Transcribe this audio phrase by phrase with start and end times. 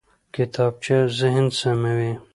[0.33, 2.11] کتابچه ذهن سموي